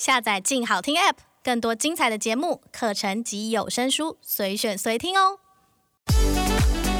[0.00, 5.38] 下载“静好听 ”App，更多精彩的节目、课程及有声书，随选随听哦。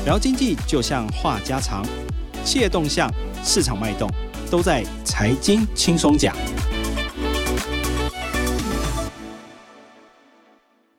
[0.05, 1.83] 聊经济就像话家常，
[2.45, 3.11] 企业动向、
[3.43, 4.07] 市场脉动，
[4.51, 6.37] 都在财经轻松讲。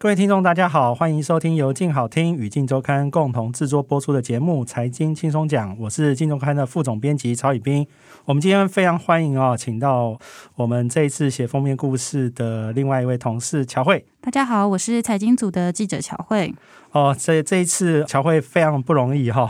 [0.01, 7.85] 各位听众，大家好，欢迎收听由静好听与静周刊共同制作播出的节目《财经轻松讲》，我是静周刊的副总编辑曹宇斌。
[8.25, 10.17] 我们今天非常欢迎哦，请到
[10.55, 14.03] 我们这一次写封面故事的另外一位同事乔慧。
[14.19, 16.51] 大家好，我是财经组的记者乔慧。
[16.93, 19.49] 哦，这这一次乔慧非常不容易哈、哦。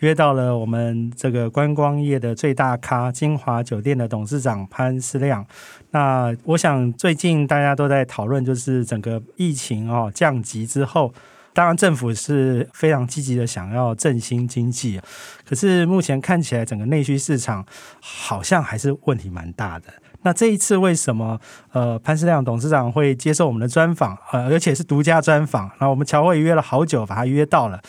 [0.00, 5.46] 约到了我们这个观光业的最大咖金华酒店的董事长潘思亮。
[5.90, 11.12] 那我想最近大家都在讨论，就是整个疫情哦降级之后，
[11.52, 15.00] 当然政府是非常积极的想要振兴经济，
[15.46, 17.64] 可是目前看起来整个内需市场
[18.00, 19.86] 好像还是问题蛮大的。
[20.22, 21.40] 那这一次为什么
[21.72, 25.70] 呃潘思亮董事长会接受我们的专访，呃而且是独家专访？
[25.78, 27.80] 那我们乔慧约了好久，把他约到了。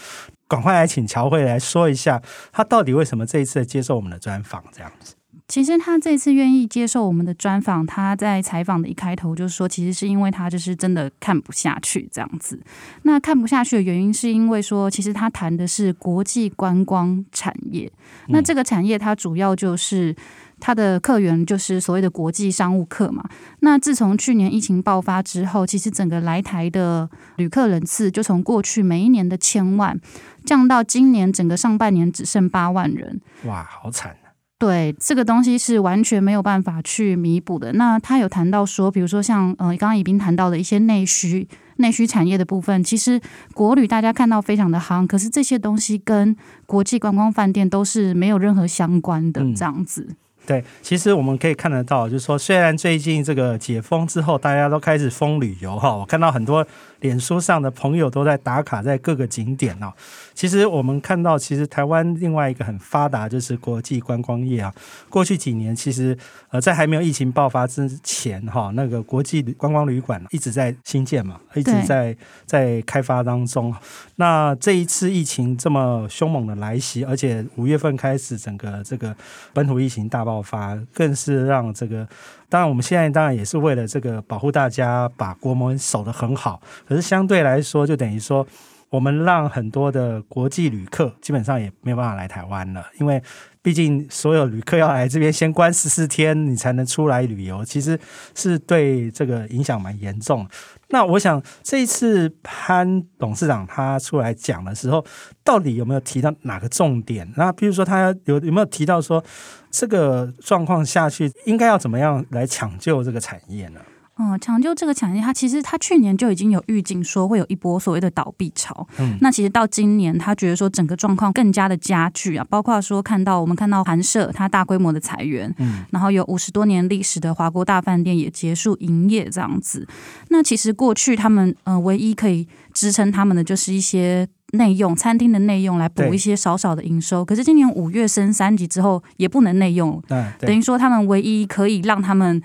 [0.52, 2.22] 赶快来请乔慧来说一下，
[2.52, 4.62] 他到底为什么这一次接受我们的专访？
[4.74, 5.16] 这样子，
[5.52, 12.58] 其实他这次愿意接受我们的专访，他在采访的一开头就是说，其实是因为他就是真的看不下去这样子。
[13.02, 17.92] 那看不下去的原因是因为说，其实他谈的是国际观光产业，
[18.30, 20.16] 那这个产业它主要就是。
[20.64, 23.28] 他的客源就是所谓的国际商务客嘛。
[23.62, 30.00] 那自从去年疫情爆发之后，其实整个来台的旅客人次就从过去每一年的千万，
[30.46, 33.20] 降到今年整个上半年只剩八万人。
[33.46, 34.21] 哇，好惨啊！
[34.62, 37.74] 对，这个东西是完全没有办法去弥补的。
[37.74, 43.20] 那他有谈到说，比如说像呃，刚刚已经谈到的一些内需、内需产业的部分，其实
[43.56, 46.36] 国旅大家看到非常的夯，可是这些东西跟
[46.68, 50.06] 国际观光饭店都是没有任何相关的这样子。
[50.10, 50.16] 嗯
[50.52, 56.68] 对，其实我们可以看得到，就是说，虽然最近这个解封之后，大家都开始疯旅游哈，我看到很多
[57.00, 59.94] 脸书上的朋友都在打卡在各个景点哦。
[60.34, 64.74] 其实我们看到，其实台湾另外一个很发达就是国际观光业啊。
[65.10, 66.18] 过去几年，其实
[66.50, 72.14] 呃，在还没有疫情爆发之前哈，那个国际观光旅馆一直在新建嘛，一直在
[72.46, 73.74] 在开发当中。
[74.18, 79.16] 那这一次疫情这么凶猛的来袭，而且五月份开始整个这个
[79.54, 82.08] 本土疫情大爆发，更是让这个
[82.50, 86.62] 当然我们现在当然也是为了这个保护大家，把国门守得很好。
[86.88, 88.46] 可是相对来说，就等于说。
[88.92, 93.24] 我们让很多的国际旅客基本上也没有办法来台湾了，因为
[93.62, 97.98] 毕竟所有旅客要来这边先关十四天，你才能出来旅游，其实
[98.36, 100.46] 是对这个影响蛮严重。
[100.90, 105.06] 那我想这一次潘董事长他出来讲的时候，
[105.42, 107.32] 到底有没有提到哪个重点？
[107.38, 109.24] 那比如说他有有没有提到说
[109.70, 113.80] 这个状况下去应该要怎么样来抢救这个产业呢？
[114.22, 118.88] 嗯，抢救这个产业，它其实它去年就已经有预警说会有一波所谓的倒闭潮。
[119.00, 129.88] 嗯，那其实到今年，他觉得说整个状况更加的加剧啊，包括说看到我们看到韩舍它大规模的裁员，嗯，然后有五十多年历史的华国大饭店也结束营业这样子。
[130.30, 137.26] 那其实过去他们呃唯一可以支撑他们的就是一些内用餐厅的内用来补一些少少的营收。
[137.26, 142.40] 可是今年五月升三级之后也不能内用，对，等于说他们唯一可以让他们。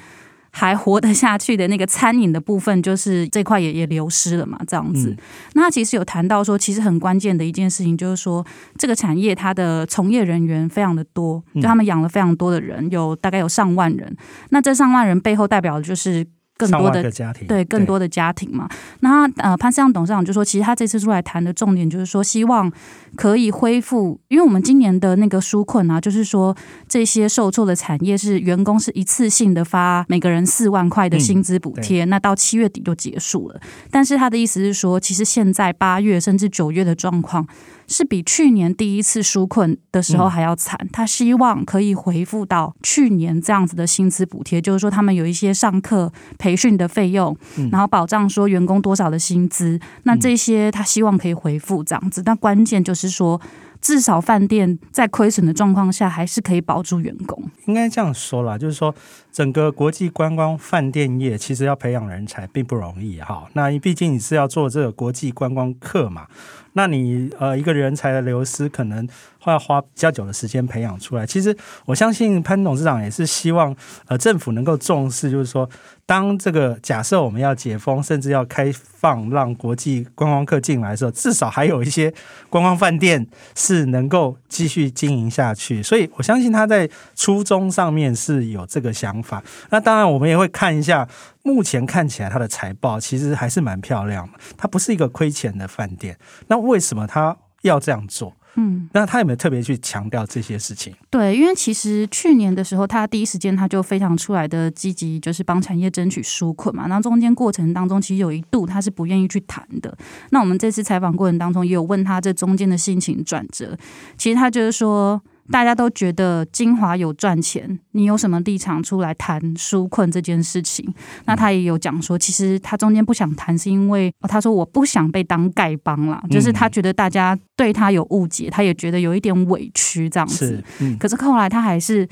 [0.59, 5.11] 还活得下去的那个餐饮的部分，就是这块也也流失了嘛，这样子。
[5.11, 5.17] 嗯、
[5.53, 8.43] 那他其实有谈到说，其实很关键的一件事情就是说，
[8.79, 14.17] 这个产业它的从业人员非常的多，就他们养了非常多的人，有大概有上万人。
[14.49, 16.27] 那这上万人背后代表的就是。
[16.57, 18.69] 更多的家庭，对更多的家庭嘛，
[19.01, 22.73] 那呃潘思阳董事长就说，其实他这次出来谈的重点就是说，希望
[23.15, 26.57] 可以恢复，因为我们今年的那个纾困啊，就是说
[26.89, 33.61] 这些受挫的产业是员工是一次性的发每个人四万块的薪资补贴，那到七月底就结束了。
[33.91, 37.47] 但是他的意思是说，其实现在八月甚至九月的状况。
[37.87, 40.77] 是比去年第一次纾困的时候还要惨。
[40.93, 47.37] 他希望可以回复到去年这样子的薪资补贴，就是说他们有一些上课培训的费用，
[47.71, 49.79] 然后保障说员工多少的薪资。
[50.05, 52.23] 那这些他希望可以回复这样子。
[52.23, 53.41] 但关键就是说，
[53.81, 57.43] 至少饭店在亏损的状况下，还是可以保住员工。
[57.67, 58.95] 应该这样说啦，就是说
[59.37, 63.47] 整个国际观光饭店业其实要培养人才并不容易哈。
[63.53, 66.27] 那毕竟你是要做这个国际观光客嘛。
[66.73, 69.07] 那你呃，一个人才的流失，可能
[69.41, 71.27] 会要花比较久的时间培养出来。
[71.27, 71.57] 其实
[71.87, 73.75] 我相信潘董事长也是希望
[74.09, 75.67] 呃，政府能够重视，就是说，
[76.05, 82.13] 当这个假设我们要解封，甚至要开放让国际观光客进来的时候，至少还有一些
[82.51, 85.83] 观光饭店是能够继续经营下去。
[85.83, 89.26] 所以我相信他在初衷上面是有这个想法。
[89.71, 91.09] 那当然，我们也会看一下，
[91.43, 96.17] 目前看起来它的财报其实还是蛮漂亮的，它不是一个亏钱的饭店。
[96.49, 98.35] 那为什么它要这样做？
[98.59, 100.95] 嗯，那他有没有特别去强调这些事情？
[101.11, 106.87] 对，因为其实去年的时候，他第一时间他就非常出来的积极，就是帮产业争取纾困嘛。
[106.87, 109.95] 那中间过程当中，其实有一度他是不愿意去谈的。
[110.31, 113.77] 那我们这次采访过程当中，也有问他这中间的心情转折。
[114.17, 115.21] 其实他就是说。
[115.51, 120.93] 大家都觉得精华有赚钱，你有什么立场出来谈纾困这件事情？
[121.25, 130.63] 那他也有讲说，其实他中间不想谈，是因为他说我不想被当丐帮啦，就是他觉得大家对他有误解，他也觉得有一点委屈这样子。
[130.99, 132.09] 可是后来他还是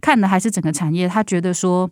[0.00, 1.90] 看的还是整个产业，他觉得说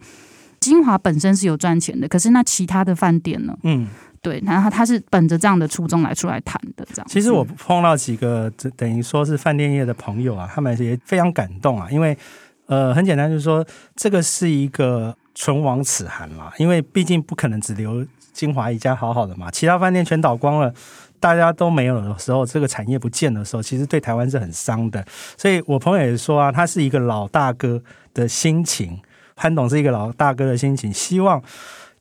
[0.60, 3.56] 精华本身是有赚钱的，可是那其他的饭店呢？
[3.62, 3.86] 嗯。
[4.24, 7.06] 对，然后他是本着这样的初衷来出来谈的，这样。
[7.06, 12.16] 其实我碰到几个，等于说是饭店业的朋友啊，他们也非常感动啊，因为
[12.64, 13.62] 呃，很简单，就是说
[13.94, 20.72] 这个是一个唇亡齿寒嘛，因为毕竟不可能只留金华一家好好的嘛，其他饭店全倒光了，
[21.20, 25.04] 大家都没有的时候，这个产业不见的时候，其实对台湾是很伤的。
[25.36, 27.82] 所以我朋友也说啊，他是一个老大哥
[28.14, 28.98] 的心情，
[29.36, 31.42] 潘董是一个老大哥的心情，希望。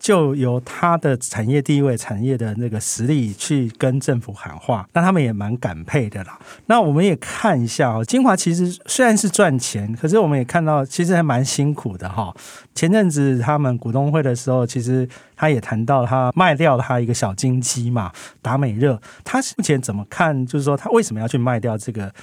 [0.03, 6.37] 就由他的产业地位、产业的那个实力去跟政府喊话，那他们也蛮感佩的啦。
[6.65, 12.35] 那我们也看一下哦，金华其实虽然是赚钱，可是我们也看到其实还蛮辛苦的哈。
[12.75, 15.07] 前阵子他们股东会的时候，其实
[15.37, 18.11] 他也谈到他卖掉他一个小金鸡嘛，
[18.41, 19.01] 达美乐。
[19.23, 20.45] 他目前怎么看？
[20.45, 22.13] 就是说他为什么要去卖掉这个？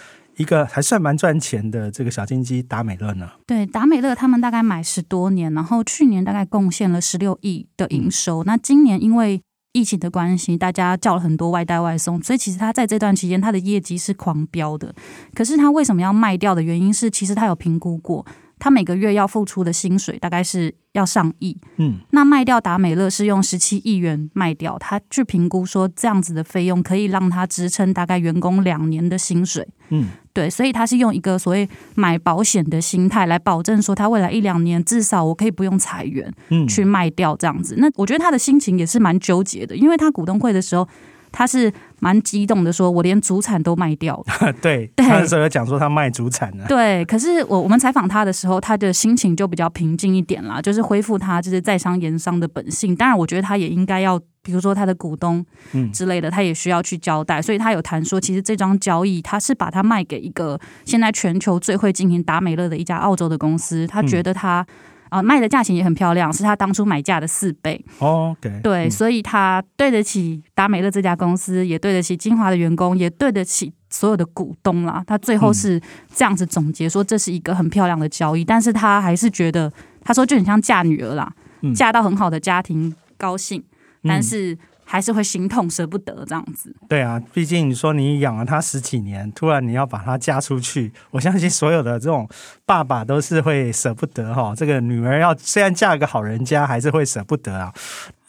[0.40, 3.28] 一个还算蛮赚钱的这个小金鸡达美乐呢？
[3.46, 8.42] 对，达美乐他们大概买十多年，然后去年大概贡献了十六亿的营收。
[8.42, 9.42] 嗯、那今年因为
[9.74, 14.94] 疫情的关系，大家叫了很多外带外送，所以其实他在这段期间他的业绩是狂飙的。
[15.34, 18.24] 可是他为什么要卖掉的原因是，其实他有评估过。
[18.60, 37.74] 他每个月要付出的薪水大概是要上亿，嗯，那卖掉达美乐是用十七亿元卖掉，他去评估说这样子的费用可以让他支撑大概员工两年的薪水，嗯，对，所以他是用一个所谓买保险的心态来保证说他未来一两年至少我可以不用裁员，嗯，去卖掉这样子。
[37.78, 40.86] 那我觉得他的心情也是蛮纠结的，因为他股东会的时候。
[41.32, 44.52] 他是蛮激动的，说我连主产都卖掉了。
[44.60, 46.64] 对，对，他那时候有讲说他卖主产了。
[46.66, 52.96] 对，可是我我们采访他的时候，他的心情就比较平静一点啦，就是恢复他就是在商言商的本性。
[52.96, 55.44] 当然，我觉得他也应该要，比如说他的股东
[55.92, 57.40] 之类的，他也需要去交代。
[57.40, 64.66] 所以他有谈说，其实这桩交易他是把它卖给一个现在全球最会进行达美乐的一家澳洲的公司，他觉得他。
[65.10, 67.84] 啊，卖的价钱也很漂亮，是他当初买价的四倍。
[67.98, 68.62] Oh, okay.
[68.62, 75.04] 对，嗯、所以他对得起达美乐这家公司，也对得起金华的员工，也对得起所有的股东啦。
[75.06, 75.80] 他最后是
[76.14, 79.72] 这样子总结说，这是一个很漂亮的交易，嗯、但是他还是觉得，
[80.02, 81.30] 他说就很像嫁女儿啦，
[81.60, 83.62] 嗯、嫁到很好的家庭，高兴，
[84.04, 84.56] 但是。
[84.90, 86.74] 还是会心痛舍不得这样子。
[86.88, 92.28] 对啊，毕竟你说你养了他十几年，突然你要把他嫁出去， 我相信所有的这种
[92.66, 94.52] 爸爸都是会舍不得哈。
[94.56, 97.72] 这个女儿要虽然嫁个好人家，还是会舍不得啊。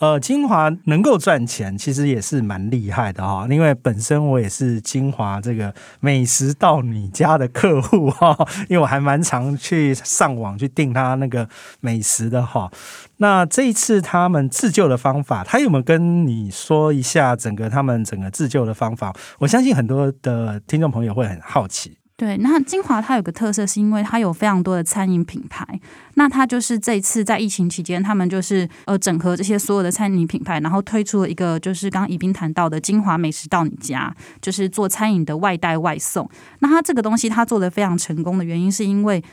[0.02, 3.46] 呃，金华能够赚钱，其实也是蛮厉害的哈。
[3.48, 8.36] 因为本身我也是金华这个美食到你家的客户哈，
[8.68, 11.48] 因为我还蛮常去上网去订他那个
[11.82, 12.72] 美食的哈。
[13.18, 19.16] 那这一次他们自救的方法，他有没有跟你说一下整个他们整个自救的方法？
[19.38, 22.01] 我相信很多的听众朋友会很好奇。
[22.22, 25.66] 对，那金华它有个特色，是因为它有非常多的餐饮品牌。
[26.14, 36.30] 那它就是这一次在疫情期间，他们就是呃整合这些所有的餐饮品牌，然后推出了一个就是刚刚宜宾谈到的金华美食到你家，就是做餐饮的外带外送。
[36.60, 39.24] 那它这个东西它做的非常成功的原因，是因为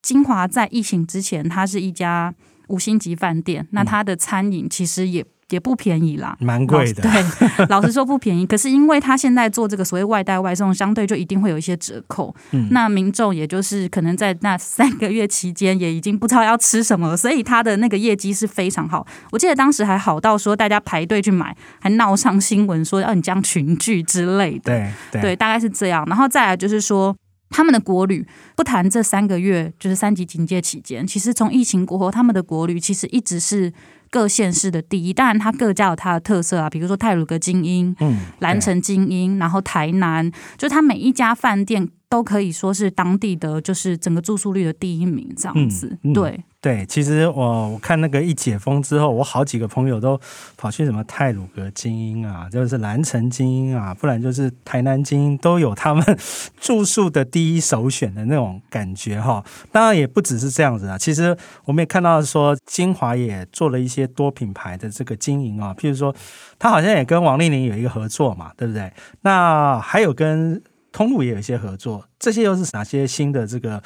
[0.00, 2.34] 金华在疫情之前，它是一家
[2.68, 5.22] 五星级饭店，那它的餐饮其实也。
[5.50, 7.02] 也不便宜啦，蛮贵的。
[7.02, 8.46] 对，老实说不便宜。
[8.46, 12.34] 可是因为他现在做这个所谓外带外送，相对就一定会有一些折扣。
[12.52, 19.06] 嗯，那民众也就是可能在那三个月期间，也已经不知道要吃什么，所以他的那个业绩是非常好。
[19.30, 24.60] 我记得当时还好到说大家排队去买，还闹上新闻说要你将群聚之类的。
[24.64, 26.04] 对对，对，大概是这样。
[26.06, 27.16] 然后再来就是说，
[27.50, 28.26] 他们的国旅
[28.56, 33.72] 不谈这三个月，就是三级警戒期间，其实从疫情过后，他们的国旅其实一直是。
[34.10, 45.86] 各县市的第一，当然它各家有它的特色啊，比如说泰鲁阁精英、嗯，蓝城精英，然后台南，就它每一家饭店都可以说是当地的，就是整个住宿率的第一名这样子。
[46.02, 50.20] 嗯嗯、对，对，其实我我看那个一解封之后，我好几个朋友都
[50.58, 56.04] 跑去什么泰鲁阁精英啊，就是蓝城精英啊，不然就是台南精英，都有他们
[56.60, 59.42] 住宿的第一首选的那种感觉哈。
[59.72, 66.14] 当然也不只是这样子啊，其实我们也看到说金华也做了一些多品牌的这个经营啊，譬如说
[66.58, 68.92] 他好像也跟王丽玲有一个合作嘛，对不对？
[69.22, 70.62] 那还有跟
[70.92, 73.82] 通路也有一些合作，这些又是哪些新的这个？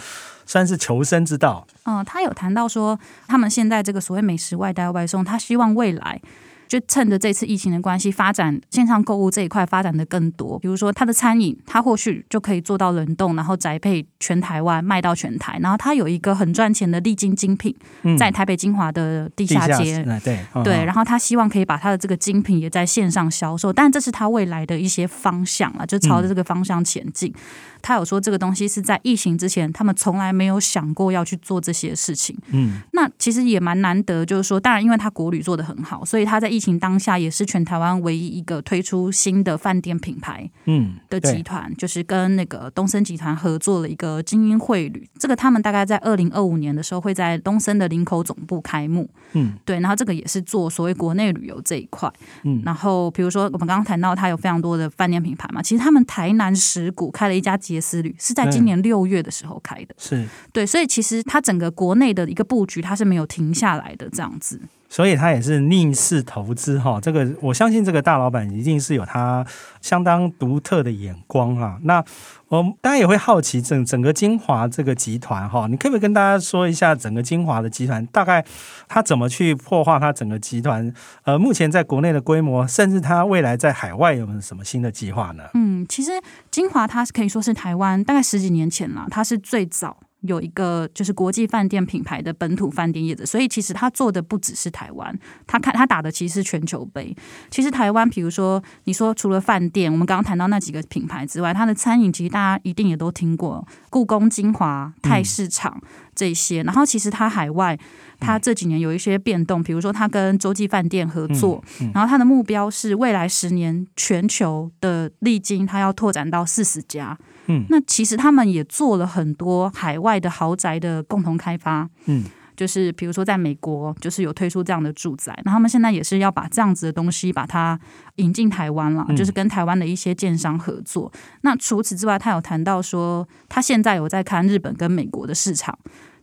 [0.46, 1.66] 算是求生之道。
[1.84, 6.20] 嗯，他有谈到说，他们现在这个所谓美食外带外送，他希望未来。
[6.66, 10.58] 就趁着这次疫情的关系，发展线上购物这一块发展的更多。
[10.58, 15.58] 比如说，它的餐饮，它或许就可以做到冷冻，然后宅配全台湾卖到全台。
[15.60, 17.74] 然后它有一个很赚钱的丽晶精品，
[18.18, 20.02] 在台北精华的地下街。
[20.06, 27.30] 嗯、对对，然后他希望可以把他的这个精品也在线上销售，但这是他未来的一些方向啊，就朝着这个方向前进。
[27.30, 27.40] 嗯、
[27.82, 32.36] 他有说这个东西是在疫情之前，他们从来没有想过要去做这些事情。
[32.52, 45.08] 嗯，那其实也蛮难得，就是说，当然因为他国旅做的很好，所以他在疫情当下也是全台湾唯一一个推出新的饭店品牌，嗯，的集团，嗯、就是跟那个东森集团合作了一个精英汇旅。
[45.18, 49.80] 这个他们大概在二零二五年的时候会在东森的林口总部开幕，嗯，对。
[49.80, 52.08] 然后这个也是做所谓国内旅游这一块，
[52.44, 52.62] 嗯。
[52.64, 60.64] 然后比如说我们刚刚谈到，它有非常多的饭店品牌嘛，其实他们台南石鼓开了一家杰斯旅，是在今年六月的时候开的，嗯、是对。
[60.64, 64.60] 所以其实它整个国内的一个布局，它是没有停下来的这样子。
[64.88, 69.44] 所以他也是逆势投资哈，这个我相信这个大老板一定是有他
[69.80, 71.78] 相当独特的眼光啊。
[71.82, 72.04] 那
[72.48, 78.44] 我大家也会好奇整整个金华这个集团哈，你可不可以跟大家说一下整个金华的集团大概
[78.86, 80.92] 他怎么去破坏他整个集团？
[81.24, 85.44] 呃，目前在国内的规模，甚至他未来在海外有没有什么新的计划呢？
[85.54, 86.12] 嗯，其实
[86.50, 89.96] 金华它是可以说是台湾大概十几年前了，它是最早。
[90.26, 95.16] 有一个就是国际饭店品牌的本土饭店业者，所以其实他做的不只是台湾，
[95.46, 97.14] 他看他打的其实是全球杯。
[97.50, 105.80] 其实台湾，比如说你说除了饭店，我们刚刚谈到那几个品牌之外，它的餐饮其实大家一定也都听过，故宫金华、泰市场
[106.14, 106.62] 这些。
[106.62, 107.78] 然后其实它海外，
[108.18, 111.62] 它这几年有一些变动，比如说它跟洲际饭店合作，
[111.92, 117.18] 然后它的目标是未来十年全球的丽晶，它要拓展到四十家。
[117.46, 122.24] 嗯，那其实他们也做了很多海外的豪宅的共同开发，嗯，
[122.56, 127.78] 就是比如说在美国，就是有推出这样的住宅，那他们现在也是要把这样子的东西把它
[128.16, 131.10] 引进台湾了，就是跟台湾的一些建商合作。
[131.14, 135.78] 嗯、那除此之外，他有谈到说，他现在有在看日本跟美国的市场，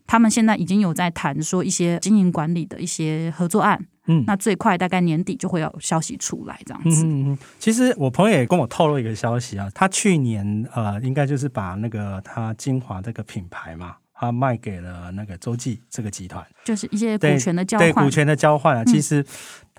[0.08, 3.86] 他们现在已经有在谈说一些经营管理的一些合作案。
[4.08, 7.05] 嗯，那最快大概年底就会有消息出来，这样子。
[7.05, 19.25] 嗯嗯嗯，其实我朋友也跟我透露一个消息啊，他去年呃，应该就是把那个他精华这个品牌嘛，他卖给了那个洲际这个集团，就是一些股权的交换，对，对股权的交换啊，其实。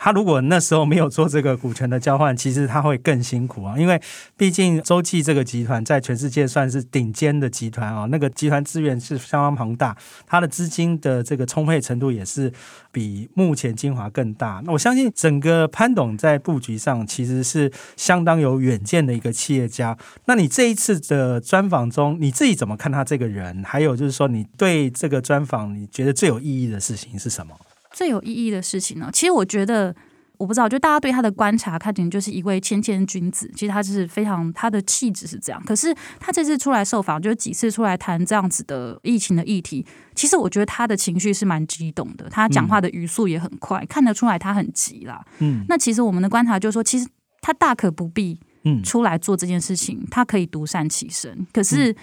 [0.04, 4.02] 他如果那时候没有做这个股权的交换，其实他会更辛苦啊，因为
[4.36, 12.52] 毕竟洲际这个集团在全世界算是顶尖的集团啊，那个集团资源是相当庞大，它的资金的这个充沛程度也是
[12.90, 14.60] 比目前晶华更大。
[14.64, 19.96] 那我相信整个潘董在布局上其实是相当有远见的一个企业家。
[20.24, 23.62] 那你这一次的专访中，你自己怎么看他这个人？
[23.62, 27.54] 还有就是说，你对这个专访你觉得最有意义的事情是什么？
[27.92, 29.10] 最有意义的事情呢？
[29.12, 29.94] 其实我觉得，
[30.38, 33.50] 我不知道，就大家对他的观察，看起来就是一位谦谦君子。
[33.54, 35.62] 其实他就是非常，他的气质是这样。
[35.64, 42.28] 可是他这次出来受访，就几次出来谈这样子的疫情的议题，其实我觉得他的情绪是蛮激动的。
[42.28, 45.24] 他讲话的语速也很快，嗯、看得出来他很急啦。
[45.38, 47.06] 嗯，那其实我们的观察就是说，其实
[47.40, 48.40] 他大可不必
[48.82, 51.46] 出来做这件事情，他可以独善其身。
[51.52, 51.94] 可是。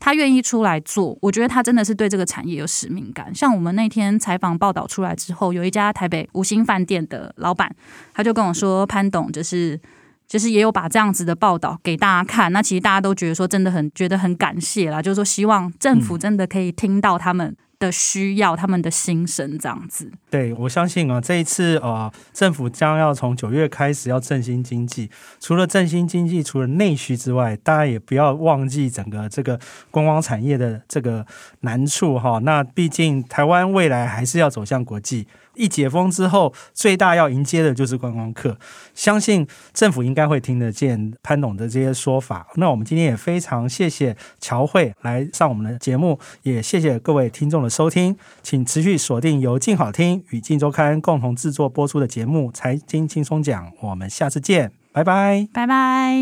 [0.00, 3.34] 他愿意出来做，我觉得他真的是对这个产业有使命感。
[3.34, 7.74] 像我们那天采访报道出来之后，有一家台北五星饭店的老板，
[8.14, 9.80] 他就跟我说：“潘董就是
[10.26, 12.52] 就是也有把这样子的报道给大家看。
[12.52, 20.10] 那其实大家都觉得说真的很觉得很感谢啦，就是说希望政府真的可以听到他们。”的需要，他们的心声这样子。
[20.28, 25.10] 对，我相信啊，这一次呃，政府将要从九月开始要振兴经济。
[25.38, 29.58] 除了振兴经济，除了内需之外，大家也不要忘记整个这个
[29.90, 31.24] 观光产业的这个
[31.60, 32.40] 难处哈。
[32.42, 35.28] 那毕竟台湾未来还是要走向国际。
[35.58, 38.56] 一解封之后，最大要迎接的就是观光客。
[38.94, 42.46] 相信政府应该会听得见潘董的这些说法。
[42.54, 56.14] 那我们今天也非常谢谢乔慧来上我们的节目，也谢谢各位听众的收听，请持续锁定由静好听与静周刊共同制作播出的节目《财经轻松讲》，我们下次见，拜拜，拜拜。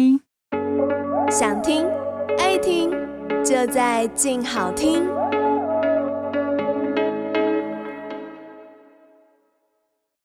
[1.31, 1.85] 想听
[2.39, 2.91] 爱听，
[3.45, 5.26] 就在静好听。